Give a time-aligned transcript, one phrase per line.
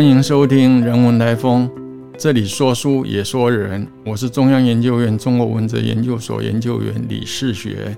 [0.00, 1.68] 欢迎收听《人文来风》，
[2.18, 3.86] 这里说书也说人。
[4.06, 7.94] 我是中央研究院中国文哲研究所研究员李世学。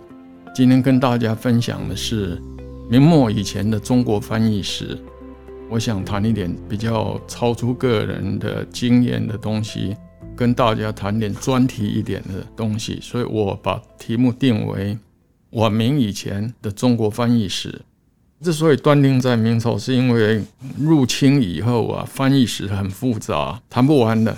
[0.52, 2.42] 今天跟大家分享的是
[2.90, 4.98] 明末以前的中国翻译史。
[5.70, 9.96] 我想谈一点比较超出个人的经验的东西，
[10.34, 12.98] 跟大家谈点专题一点的东西。
[13.00, 14.98] 所以我把题目定为
[15.50, 17.80] 晚明以前的中国翻译史。
[18.42, 20.42] 之所以断定在明朝，是因为
[20.76, 24.36] 入清以后啊，翻译史很复杂，谈不完的。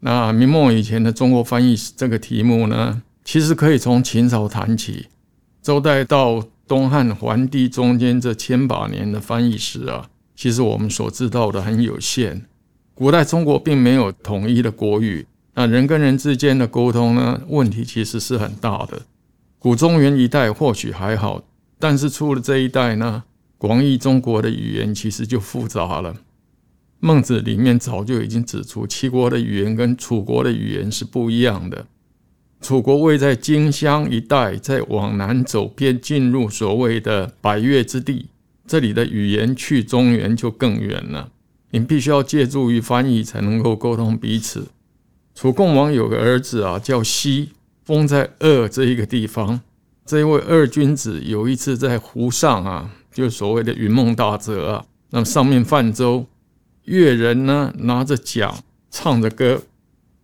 [0.00, 5.06] 那明末以前的中国翻译史这个题目呢，其实可以从秦朝谈起，
[5.62, 12.44] 周代到东汉桓帝中间这千把年的翻译史啊，其实我们所知道的很有限。
[12.94, 19.00] 古代中国并没有统一的国语，那人跟人之间的沟通呢，问题其实是很大的。
[19.58, 21.42] 古中原一带或许还好，
[21.78, 23.24] 但是出了这一代呢？
[23.58, 26.14] 广义中国的语言其实就复杂了，
[27.00, 31.86] 《孟子》里面早就已经指出，齐国的语言跟楚国的语言是不一样的。
[32.60, 38.26] 楚国位在荆襄一带，再往南走便进入所谓的百越之地，
[38.64, 41.30] 这里的语言去中原就更远了。
[41.70, 44.68] 你必须要借助于翻译才能够沟通彼此。
[45.34, 47.50] 楚共王有个儿子啊，叫西，
[47.84, 49.60] 封在鄂这一个地方。
[50.06, 52.94] 这位二君子有一次在湖上啊。
[53.18, 56.24] 就是所谓的云梦大泽啊，那么上面泛舟，
[56.84, 58.54] 乐人呢拿着桨
[58.92, 59.60] 唱着歌，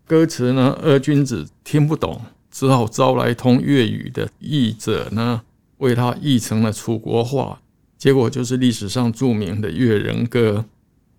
[0.07, 2.21] 歌词呢二君子听不懂，
[2.53, 5.43] 只好招来通粤语的译者呢
[5.79, 7.61] 为他译成了楚国话，
[7.99, 10.59] 结果就是历史上著名的《越人歌》。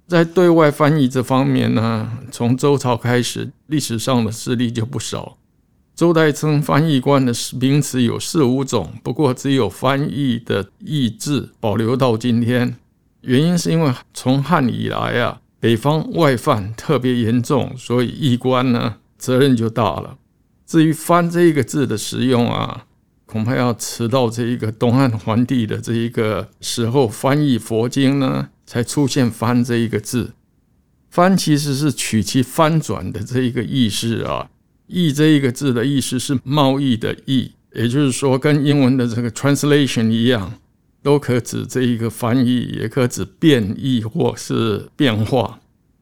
[0.08, 5.36] 在对外翻译这方面呢，从周朝开始，历史上的事例就不少。
[5.96, 12.76] 周代称翻译官的名词有四五种，不过只有翻译的译字保留到今天。
[13.22, 20.18] 原因是因为从汉以来啊，北方外犯特别严重，所以译官呢责任就大了。
[20.68, 22.86] 至于翻这一个字的使用啊，
[23.26, 30.34] 恐怕要迟到这一个东汉皇帝的这一个时候翻译佛经呢，才出现翻这一个字。
[31.10, 34.50] 翻其实是取其翻转的这一个意思啊。
[34.88, 40.54] 译这一个字的意思是贸易的易，也就是说，跟英文的这个 translation 一样，
[41.02, 45.60] 都可指这一个翻译，也可指变异或是变化。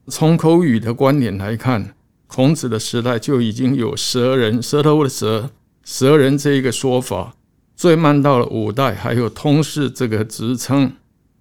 [0.07, 1.95] 从口语的观点来看，
[2.27, 5.49] 孔子的时代就已经有“蛇人”舌头的“蛇、
[5.83, 7.35] 蛇人这一个说法。
[7.75, 10.93] 最慢到了五代，还有通事这个职称，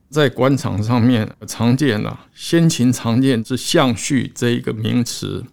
[0.09, 2.27] 在官场上面常见了。
[2.35, 5.45] 先秦常见是相序这一个名词。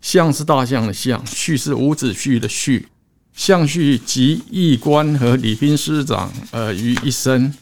[0.00, 2.88] 象是大象的象，序是伍子胥的序。
[3.32, 7.54] 象序集役官和礼宾师长呃于一身。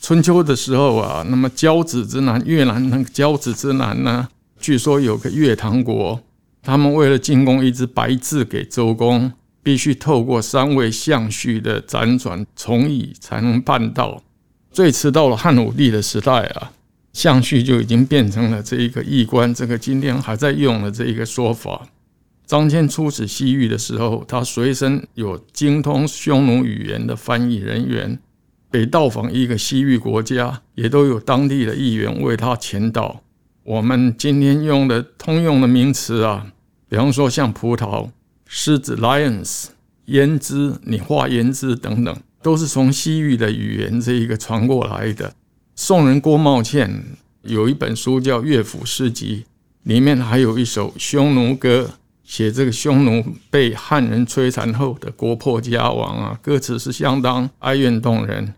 [0.00, 4.28] 春秋的时候啊，那么交子之南，越南那个交子之南呢，
[4.60, 6.20] 据说有个越唐国，
[6.62, 9.32] 他们为了进贡一只白雉给周公，
[9.62, 14.22] 必须透过三位相序的辗转从译才能办到。
[14.70, 16.72] 最迟到了汉武帝的时代啊。
[17.12, 21.86] 相序就已经变成了这一个易官，这个今天还在用的这一个说法。
[22.46, 28.18] 张骞出使西域的时候，他随身有精通匈奴语言的翻译人员，
[28.70, 33.22] 北到访一个西域国家，也都有当地的议员为他前导。
[33.64, 36.48] 我们今天用的通用的名词啊，
[36.88, 38.10] 比方说像葡萄、
[38.46, 39.66] 狮子 （lions）、
[40.06, 45.32] 胭脂、你画胭脂等等，都是从西域的语言这一个传过来的。
[45.74, 47.02] 宋人郭茂倩
[47.42, 49.44] 有一本书叫《乐府诗集》，
[49.84, 51.90] 里面还有一首《匈奴歌》，
[52.22, 58.52] 写这个匈奴被汉人摧残后的国破家亡啊，歌词是相当哀怨动人。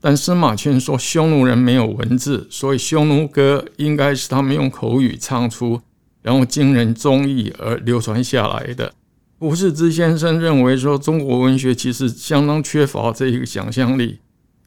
[0.00, 5.80] 但司马迁说匈奴人没有文字，所以《匈奴歌》应该是他们用口语唱出，
[6.22, 8.94] 然后经人中译而流传下来的。
[9.40, 14.20] 吴世之先生认为说，中国文学其实相当缺乏这一个想象力。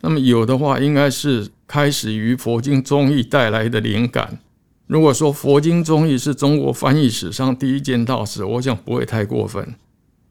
[0.06, 4.38] 那么有的话，应该是开始于佛经中译带来的灵感。
[4.86, 9.76] 如果说佛经中译是中国翻译史上第一件大事，我想不会太过分。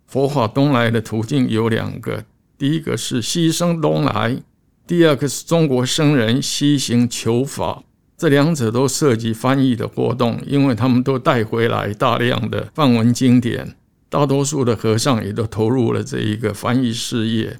[0.06, 2.22] 佛法东来的途径有两个，
[2.58, 4.42] 第一个是西生东来，
[4.86, 7.82] 第二个是中国僧人西行求法。
[8.18, 13.74] 这两者都涉及翻译的活动，因为他们都带回来大量的梵文经典，
[14.10, 17.58] 大多数的和尚也都投入了这一个翻译事业。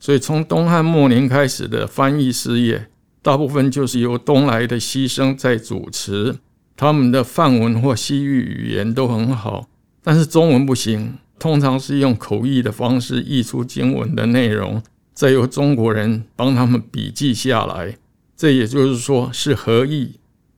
[0.00, 2.88] 所以，从东汉末年开始的翻译事业，
[3.20, 6.38] 大部分就是由东来的西僧在主持。
[6.74, 9.68] 他们的梵文或西域语言都很好，
[10.02, 11.18] 但是中文不行。
[11.38, 14.82] 通常是用口译的方式译出经文的内容，
[15.12, 17.96] 再由中国人帮他们笔记下来。
[18.36, 20.14] 这也就是说是合译。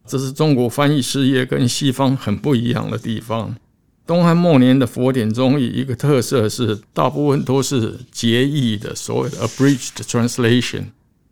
[0.07, 3.57] 这是中国翻译事业跟西方很不一样的地方。
[4.07, 10.87] 东汉末年的佛典中，有一个特色是大部分都是结义的，所谓的 abridged translation。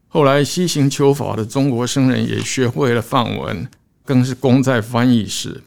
[0.08, 3.68] 后来西行求法的中国僧人也学会了梵文，
[4.04, 5.62] 更是功在翻译史。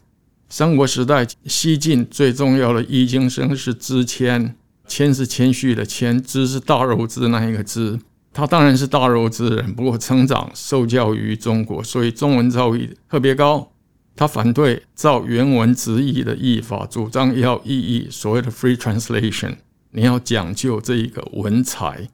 [0.50, 4.56] 三国时代，西晋最重要的译经生是支谦，
[4.88, 8.00] 谦是谦虚的谦，支是大肉支那一个支。
[8.32, 13.73] 他当然是大肉之人，不过成长受教于中国，所以中文造诣特别高。
[14.16, 19.56] 他反对照原文直译的译法，主张要意译所谓的 free translation。
[19.92, 22.08] 你要讲究这一个文采。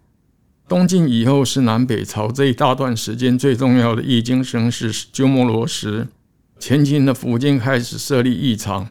[0.68, 6.08] 东晋以后是南北朝这一大段时间最重要的译经生是鸠摩罗什。
[6.60, 8.90] 前秦的苻坚开始设立译场，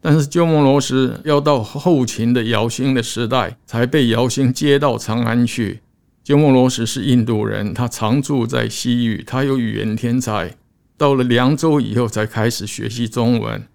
[0.00, 5.80] 但是鸠摩罗什要到后秦的姚兴的时代，才被姚兴接到长安去。
[6.24, 10.56] 鸠摩罗什是印度人，他常住在西域，他有语言天才。
[11.00, 13.66] 到了凉州以后，才开始学习中文。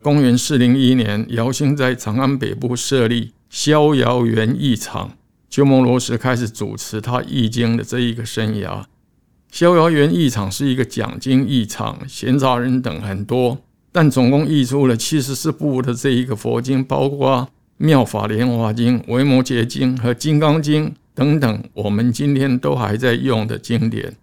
[0.00, 5.16] 公元四零一年，姚兴在长安北部设立逍遥园译场，
[5.50, 8.84] 鸠摩罗什开始主持他译经的这一个生涯。
[9.50, 13.58] 逍遥园译场是一个讲经译场，闲杂人等很多，
[13.90, 17.48] 但总共译出了七十四部的这一个佛经，包括
[17.78, 20.90] 《妙法莲华经》《维摩诘经》和《金刚经》。
[21.12, 24.14] 等等，我们今天都还在用的经典，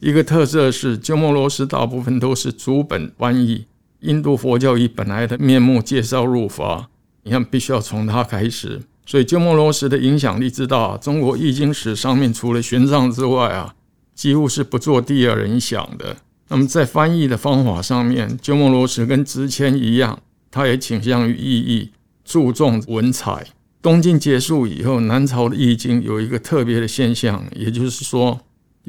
[0.00, 3.66] 一个特色是鸠摩罗什大部分都是主本翻译。
[4.00, 6.88] 印度佛教以本来的面目介绍入法，
[7.24, 8.80] 你看必须要从他开始。
[9.04, 13.74] 所以鸠摩罗什的影响力之大，中国易经史上面除了玄奘之外啊，
[14.14, 16.16] 几乎是不做第二人想的。
[16.48, 21.90] 那么在翻译的方法上面，鸠摩罗什跟之谦一样，他也倾向于意译，
[22.24, 23.48] 注重文采。
[23.82, 28.40] 东晋结束以后，南朝的易经有一个特别的现象，也就是说，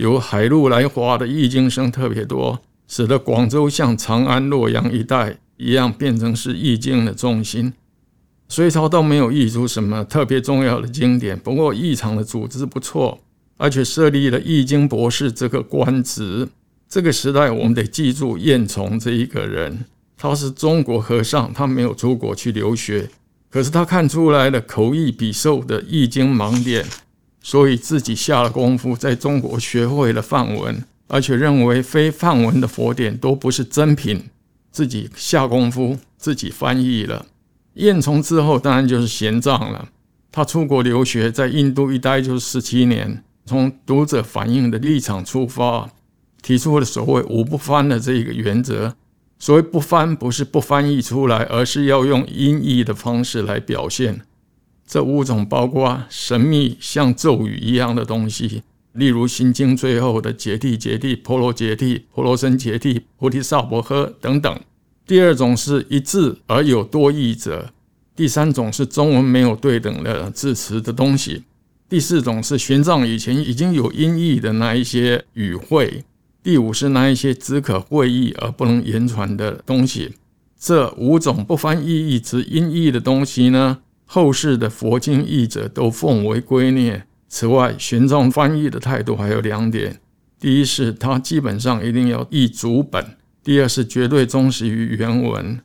[0.01, 7.71] 由海路来华的易经生特别多，使得广州像长安、洛阳一带一样，变成是易经的中心。
[8.50, 13.19] 隋朝都没有译出什么特别重要的经典，不过译场的组织不错，
[13.57, 16.50] 而且设立了易经博士这个官职。
[16.89, 19.86] 这个时代，我们得记住晏从这一个人，
[20.18, 23.07] 他是中国和尚，他没有出国去留学。
[23.51, 26.83] 可是他看出来了口译笔受的易经盲点，
[27.41, 34.29] 所以自己下了功夫，在中国学会了梵文，而且认为非梵文的佛典都不是真品，
[34.71, 37.25] 自己下功夫自己翻译了。
[37.73, 39.89] 晏从之后当然就是玄奘了，
[40.31, 45.89] 他出国留学，在印度一待就是十七年，从读者反应的立场出发，
[46.41, 48.95] 提出了所谓“五不翻”的这一个原则。
[49.39, 54.21] 所谓不翻，不是不翻译出来，而是要用音译的方式来表现。
[54.91, 58.61] 这五种包括神秘像咒语一样的东西，
[58.91, 64.59] 例如《心经》最后的“解谛解谛婆罗解谛婆罗僧解谛菩提萨婆诃”等等。
[65.07, 67.71] 第二种是一字而有多义者。
[68.17, 71.44] 第三种是中文没有对等的字词的东西。
[71.87, 76.03] 第四种是玄奘以前已经有音译的那一些语汇。
[76.44, 80.15] 第五是那一些只可会意而不能言传的东西，
[80.59, 83.77] 这五种不翻意义只音译的东西呢？
[84.13, 87.03] 后世的佛经译者都奉为圭臬。
[87.29, 90.01] 此外，玄奘翻译的态度还有两点：
[90.37, 93.01] 第一是他基本上一定要译主本；
[93.41, 95.57] 第二是绝对忠实于原文。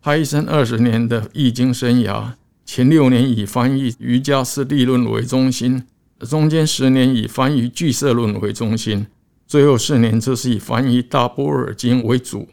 [0.00, 2.32] 他一生二十年的译经生涯，
[2.66, 5.84] 前六年以翻译《瑜伽师地论》为中心，
[6.28, 9.06] 中间十年以翻译《俱舍论》为中心。
[9.46, 12.48] 最后四年，则是以翻译《大般若经》为主。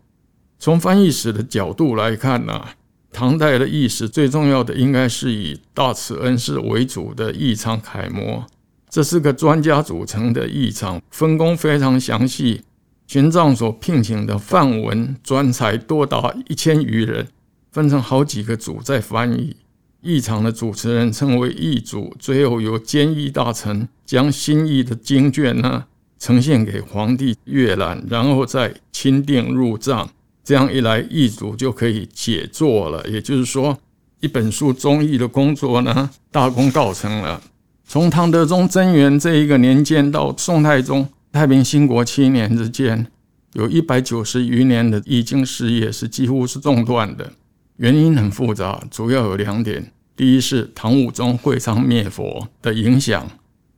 [0.59, 2.63] 从翻译史的角度来看呢，
[3.11, 8.45] 唐代的译史最重要的应该是以大慈恩师为主的译场楷模。
[8.89, 12.61] 这是个专家组成的译场，分工非常详细。
[13.07, 17.27] 玄奘所聘请的梵文专才多达一千余人，
[17.71, 19.55] 分成好几个组在翻译。
[20.01, 25.85] 译场的主持人称为译主，最后由监译大臣将新译的经卷呢。
[26.17, 30.09] 呈现给皇帝阅览，然后再钦定入藏。
[30.49, 33.07] 这样一来，译主就可以解作了。
[33.07, 33.77] 也就是说，
[34.19, 37.39] 一本书中译的工作呢，大功告成了。
[37.85, 43.05] 从唐德宗贞元这一个年间到宋太宗太平兴国七年之间，
[43.53, 47.31] 有一百九十余年的易经事业是几乎是中断的。
[47.77, 53.29] 原因很复杂，主要有两点：第一是唐武宗会昌灭佛的影响，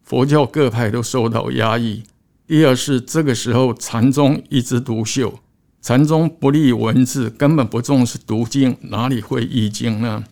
[0.06, 2.04] 佛教各派都受到压抑。
[2.48, 5.38] 第二是这个时候禅宗一枝独秀，
[5.82, 10.24] 禅宗不立文字，根本不重视读经，哪里会译经呢？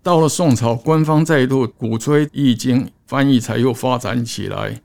[0.00, 4.80] 到了宋朝，官方再度鼓吹译经，翻译才又发展起来。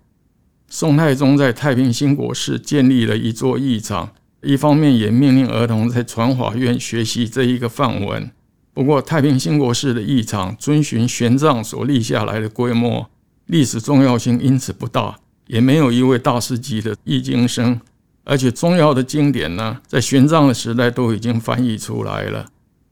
[0.68, 8.32] 宋太宗在太平兴国寺建立了一座译场，一方面也命令儿童在传法院学习这一个范文。
[8.74, 13.08] 不过，太平兴国寺的译场遵循玄奘所立下来的规模，
[13.46, 17.80] 历史重要性因此不大，也没有一位大师级的译经生。
[18.30, 22.48] 而且，重要的经典呢，在玄奘的时代都已经翻译出来了。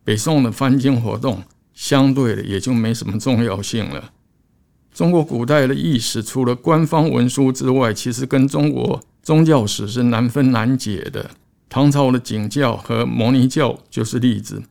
[0.06, 4.12] 北宋的翻经活动相对的也就没什么重要性了。
[4.94, 11.32] 中国古代的历史，除了官方文书之外，其实跟中国宗教史是难分难解的。
[11.68, 14.64] 唐朝的景教和摩尼教就是例子。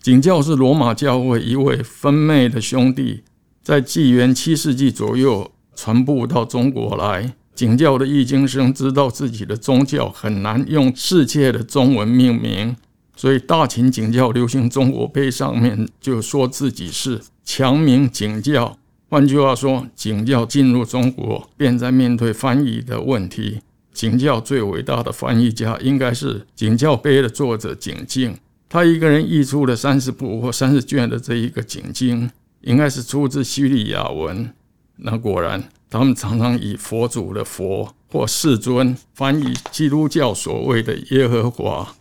[0.00, 3.24] 景教是罗马教会一位分妹的兄弟，
[3.60, 7.34] 在纪元七世纪左右传播到中国来。
[7.54, 12.74] 景教的易经生知道自己的宗教很难用世界的中文命名，
[13.14, 18.78] 所以大秦景教流行中国碑上面就说自己是强名景教。
[19.08, 23.60] 换句话说，景教进入中国，便在面对翻译的问题。
[23.92, 28.34] 景教最伟大的翻译家应该是景教碑的作者景敬。
[28.70, 32.30] 他一个人译出了三十部或三十卷的这一个景经，
[32.62, 34.50] 应该是出自叙利亚文。
[34.96, 41.94] 那果然，他们常常以佛祖的佛或世尊翻译基督教所谓的耶和华，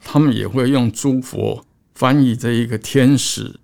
[0.00, 3.56] 他们也会用诸佛翻译这一个天使。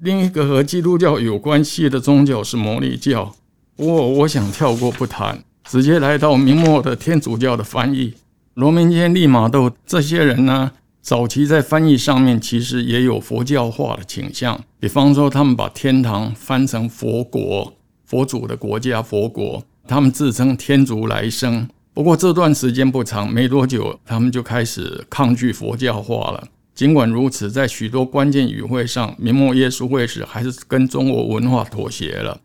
[0.00, 3.34] 另一个和基督教有关系的宗教是摩尼教，
[3.74, 8.12] 不过我想跳过不谈，直接来到明末的天主教的翻译，
[8.52, 10.72] 罗明坚、利玛窦这些人呢？
[11.00, 14.62] 早期在翻译上面，其实也有佛教化的倾向。
[14.78, 17.72] 比方说，他们把天堂翻成佛国，
[18.12, 19.64] 佛祖的国家，佛国。
[19.88, 21.66] 他们自称天竺来生。
[21.94, 26.46] 不过这段时间不长，没多久，他们就开始抗拒佛教化了。
[26.74, 32.38] 尽管如此，在许多关键语汇上，明末耶稣会时还是跟中国文化妥协了。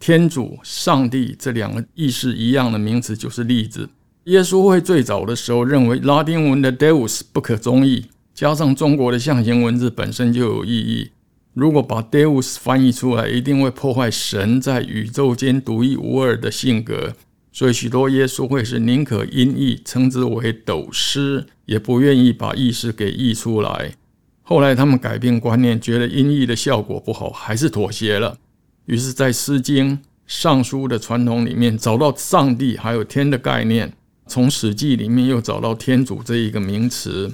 [0.00, 3.88] 天主、上帝这两个意思一样的名词就是例子。
[4.24, 11.12] 耶稣会最早的时候认为拉丁文的 Deus 不可中译，加上中国的象形文字本身就有意义。
[11.54, 17.14] 如果把 Deus 翻译出来，一定会破坏神在宇宙间独一无二的性格。
[17.52, 23.92] 所以许多耶稣会是宁可音译，称之为斗师，也不愿意把意思给译出来。
[24.40, 28.38] 后来他们改变观念，觉得音译的效果不好，还是妥协了。
[28.86, 29.90] 于是，在《诗经》
[30.26, 33.92] 《尚书》的传统里面，找到上帝还有天的概念。
[34.26, 37.30] 从《史记》里面又找到“天主”这一个名词。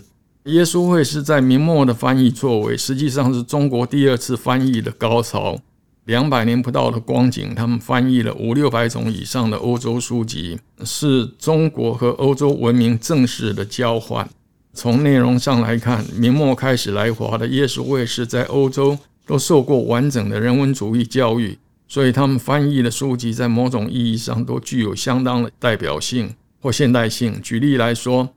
[0.49, 5.61] 耶稣会是在明末的翻译作为，实际上是中国第二次翻译的高潮。
[6.07, 14.27] 两百年不到的光景，他们翻译了五六百种以上的欧洲书籍，是中国和欧洲文明正式的交换。
[14.73, 26.35] 从内容上来看，明末开始来华的耶稣会士在欧洲都受过完整的人文主义教育，所以他们翻译的书籍在某种意义上都具有相当的代表性。
[26.61, 27.41] 或现代性。
[27.41, 28.31] 举例来说，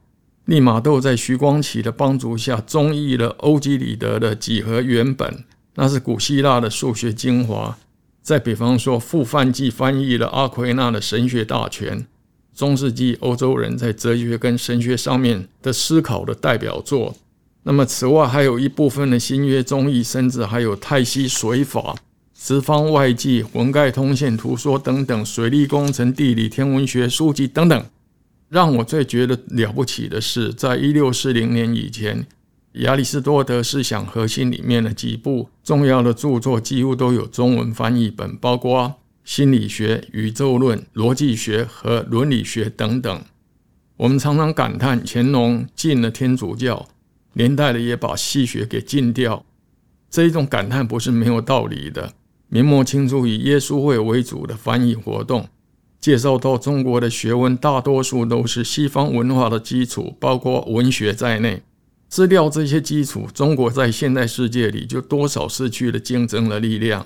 [0.46, 5.44] 利玛窦在徐光启的帮助下，中译了欧几里得的几何原本，
[5.76, 7.78] 那是古希腊的数学精华。
[8.22, 12.06] 再比方说，傅范济翻译了阿奎那的神学大全，
[12.54, 17.16] 中世纪欧洲人在哲学跟神学上面的思考的代表作。
[17.64, 21.96] 那么，此外还有一部分的新约中译，甚至还有泰西水法、
[22.36, 27.86] 十方外记、浑盖通线图说等等水利工程、地理天文学书籍等等。
[28.52, 32.28] 让我最觉得了不起的是，在一六四零年以前，
[32.74, 43.24] 亚里士多德思想核心里面的几部重要的著作几乎都有中文翻译本，包括心理学、宇宙论、逻辑学和伦理学等等。
[43.96, 46.90] 我们常常感叹乾隆禁了天主教，
[47.32, 49.46] 连带的也把西学给禁掉。
[50.10, 52.12] 这一种感叹不是没有道理的。
[52.50, 55.48] 明末清初以耶稣会为主的翻译活动。
[56.02, 61.62] 介绍到中国的学问，大多数都是西方文化的基础，包括文学在内。
[62.10, 67.06] 撕掉这些基础，中国在现代世界里就多少失去了竞争的力量。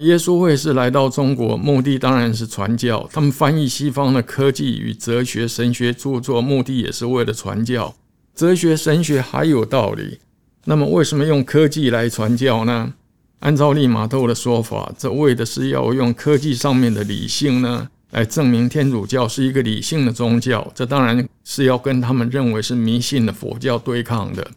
[0.00, 3.08] 耶稣会是来到中国，目的当然是传教。
[3.10, 7.94] 他们翻译西方的科技与哲学、神学著作，目的也是为了传教。
[8.34, 10.18] 哲学、神学还有道理，
[10.66, 12.92] 那么为什么用科技来传教呢？
[13.40, 17.88] 按照利玛窦的说法，这为的是要用科技上面的理性呢？
[18.16, 24.52] 来证明天主教是一个理性的宗教，这当然是要跟他们认为是迷信的佛教对抗的。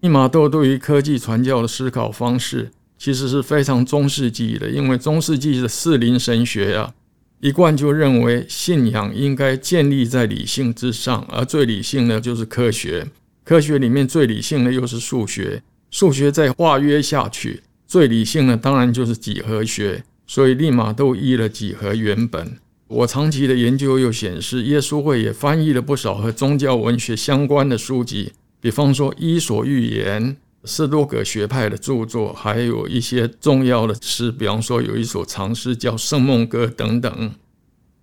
[0.00, 6.94] 利玛窦对于科技传教的思考方式，其实是非常中世纪的，因为中世纪的四灵神学啊，
[7.40, 13.06] 一贯就认为信仰应该建立在理性之上，而最理性的就是科学，
[13.44, 22.56] 科学里面最理性的又是数学，数学再化约下去，最理性的当然就是几何学，所以利玛窦译了几何原本。
[22.88, 37.30] 我长期的研究又显示，耶稣会也翻译了不少和宗教文学相关的书籍，比方说《伊索寓言》、斯多葛学派的著作，还有一些重要的诗，比方说有一首长诗叫《圣梦歌》等等。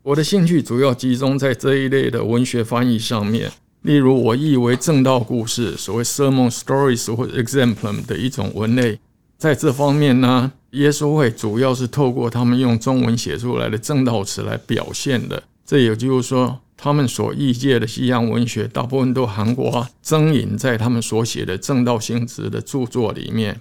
[0.04, 3.51] 我的兴趣主要集中在这一类的文学翻译上面，
[3.82, 9.00] 例如我译为正道故事，所谓 sermon stories 或者 exemplum 的一种文类。
[9.39, 15.41] 在这方面呢，耶稣会主要是透过他们用中文写出来的正道词来表现的。
[15.65, 23.60] 这也就是说，他们所译介的西洋文学大部分都含括增引在他们所写的正道性质的著作里面。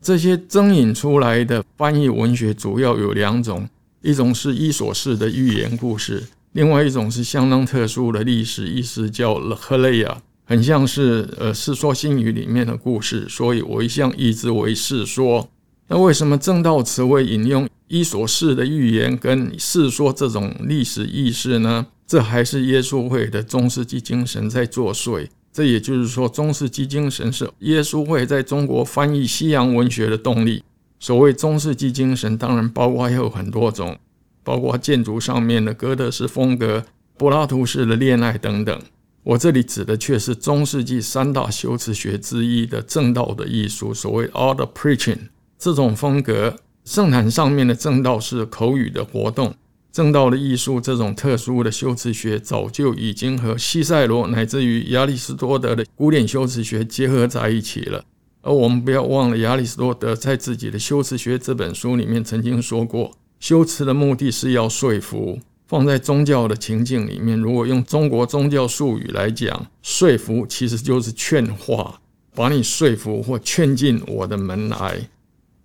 [0.00, 3.68] 这些增引出来的翻译文学主要有两种。
[4.00, 10.08] 一种是伊索式的寓言故事，另外一种是相当特殊的历史意思，叫《赫雷亚》，
[10.44, 15.48] 很像是呃《世说新语》里面的故事，所以我一向译之为世说。
[15.88, 21.86] 那为什么正道词会引用伊索式的寓言跟世说这种历史意识呢？
[22.06, 25.28] 这还是耶稣会的中世纪精神在作祟。
[25.52, 30.62] 这也就是说，中世纪精神是耶稣会在中国翻译西洋文学的动力。
[30.98, 33.98] 所谓中世纪精神，当然包括有很多种，
[34.42, 36.84] 包括建筑上面的哥德式风格、
[37.18, 38.80] 柏拉图式的恋爱等等。
[39.24, 45.18] 我这里指的却是中世纪三大修辞学之一的正道的艺术，所谓 art of preaching
[45.62, 46.56] 这种风格。
[46.84, 49.54] 圣坛上面的正道是口语的活动，
[49.92, 58.04] 正道的艺术这种特殊的修辞学，早就已经和西塞罗乃至于亚里士多德的古典修辞学结合在一起了。
[58.40, 65.38] 而我们不要忘了，亚里士多德在自己的《修辞学》这本书里面曾经说过，修辞的目的是要说服。
[65.68, 72.00] 放在宗教的情境里面，如果用中国宗教术语来讲，说服其实就是劝化，
[72.34, 75.08] 把你说服或劝进我的门来。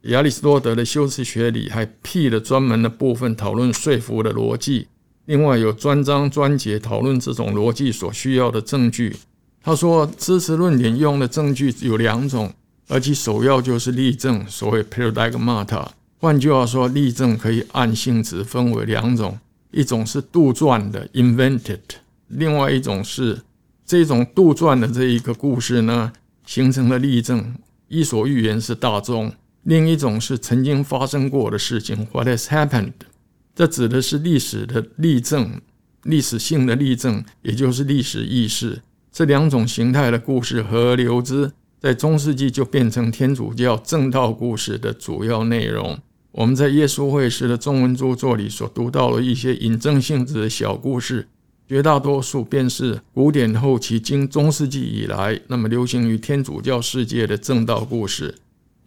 [0.07, 4.87] 亚里士多德的《修辞学》里还辟了专门的部分讨论说服的逻辑，
[5.25, 9.17] 另外有专章专节讨论这种逻辑所需要的证据。
[9.62, 12.53] 他说，支持论点用的证据有两种。
[12.88, 15.86] 而其首要就是例证，所谓 paradigmata。
[16.19, 19.38] 换句话说，例证可以按性质分为两种：
[19.71, 21.82] 一种是杜撰的 （invented），
[22.29, 23.41] 另外一种是
[23.86, 26.13] 这种杜撰的这一个故事呢
[26.45, 27.55] 形成了例证。
[27.89, 29.34] 伊索寓言是大众，
[29.67, 32.93] 另一种是曾经发生过的事情 （what has happened）。
[33.53, 35.60] 这指的是历史的例证，
[36.03, 38.82] 历史性的例证，也就是历史意识。
[39.12, 41.51] 这两种形态的故事合而流之。
[41.82, 45.99] 在中世纪就变成天主教正道故事的主要内容。
[46.32, 51.27] 我们在耶稣会时的中文著作里所读到了一些引证性质的小故事，
[51.67, 58.34] 绝大多数便是古典后期经中世纪以来那么流行于天主教世界的正道故事。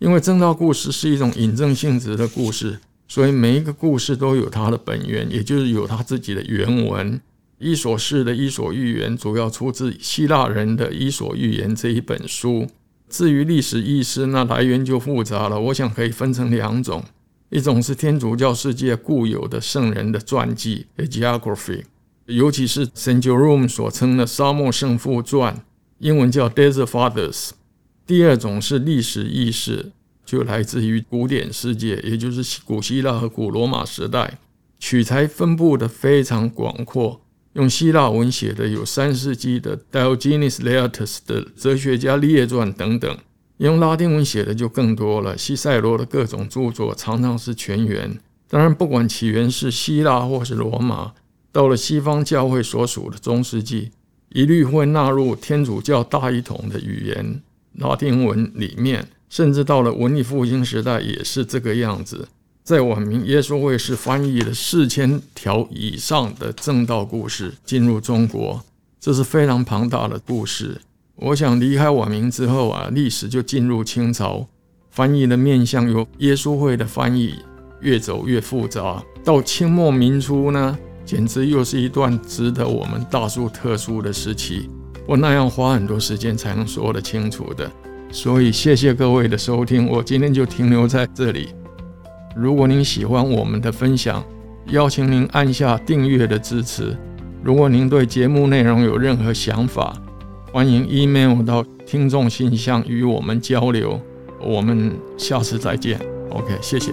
[0.00, 7.20] 因为正道故事是一种引证性质的故事，所以每一个故事都有它的本源，也就是有它自己的原文。
[7.58, 12.66] 伊索式的《伊索寓言》主要出自希腊人的《伊索寓言》这一本书。
[13.10, 15.60] 至于历史意识，那来源就复杂了。
[15.60, 17.04] 我想可以分成两种：
[17.50, 21.82] 一种是天主教世界固有的圣人的传记 （geography），
[22.24, 25.62] 尤其是 Saint Jerome 所称的沙漠圣父传，
[25.98, 27.50] 英文叫 Desert Fathers；
[28.10, 29.92] 第二种是历史意识，
[30.26, 34.36] 就来自于古典世界，也就是古希腊和古罗马时代，
[34.80, 37.20] 取材分布的非常广阔。
[37.52, 43.16] 用希腊文写的有三世纪的 Diogenes Laertius 的哲学家列传等等，
[43.58, 45.38] 用拉丁文写的就更多了。
[45.38, 48.18] 西塞罗的各种著作常常是全员。
[48.48, 51.12] 当然，不管起源是希腊或是罗马，
[51.52, 53.92] 到了西方教会所属的中世纪，
[54.30, 57.40] 一律会纳入天主教大一统的语言
[57.74, 62.28] 拉丁文里面，甚至到了文艺复兴时代也是这个样子。
[62.62, 68.62] 在晚明，耶稣会是翻译了四千条以上的正道故事进入中国，
[69.00, 70.80] 这是非常庞大的故事。
[71.16, 74.46] 我想离开晚明之后啊，历史就进入清朝，
[74.90, 77.34] 翻译的面向由耶稣会的翻译
[77.80, 79.02] 越走越复杂。
[79.24, 84.68] 到清末民初呢，简直又是一段值得我们大书特书的时期。
[85.10, 87.68] 我那样花很多时间才能说得清楚的，
[88.12, 91.48] 所以谢谢各位的收听，我今天就停留在这里。
[92.36, 94.24] 如果您喜欢我们的分享，
[94.66, 96.96] 邀请您按下订阅的支持。
[97.42, 99.92] 如果您对节目内容有任何想法，
[100.52, 104.00] 欢迎 email 到听众信箱与我们交流。
[104.40, 106.00] 我们下次再见。
[106.30, 106.92] OK，谢谢。